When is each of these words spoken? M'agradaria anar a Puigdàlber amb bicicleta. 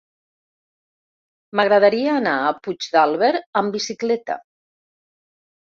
M'agradaria 1.59 2.17
anar 2.23 2.33
a 2.47 2.55
Puigdàlber 2.63 3.31
amb 3.63 3.79
bicicleta. 3.81 4.41